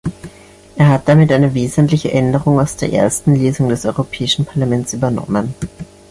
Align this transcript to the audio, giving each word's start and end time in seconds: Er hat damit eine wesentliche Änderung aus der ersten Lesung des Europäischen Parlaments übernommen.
Er 0.77 0.89
hat 0.89 1.07
damit 1.07 1.31
eine 1.31 1.53
wesentliche 1.53 2.11
Änderung 2.11 2.59
aus 2.59 2.75
der 2.75 2.91
ersten 2.91 3.35
Lesung 3.35 3.69
des 3.69 3.85
Europäischen 3.85 4.45
Parlaments 4.45 4.93
übernommen. 4.95 5.53